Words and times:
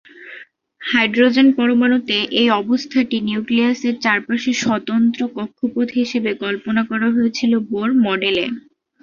Hydrogen 0.81 1.47
পরমাণুতে 1.57 2.17
এই 2.39 2.49
অবস্থাটি 2.61 3.17
নিউক্লিয়াসের 3.27 3.95
চারপাশে 4.03 4.51
স্বতন্ত্র 4.63 5.21
কক্ষপথ 5.35 5.87
হিসাবে 5.99 6.31
কল্পনা 6.43 6.81
করা 6.89 7.07
হয়েছিল 7.15 7.51
বোর 7.69 7.89
মডেল 8.05 8.35
এ। 8.39 8.47